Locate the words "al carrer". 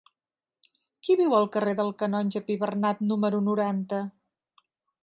1.41-1.75